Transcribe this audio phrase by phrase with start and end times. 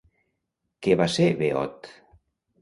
[0.87, 1.91] Què va ser Beot?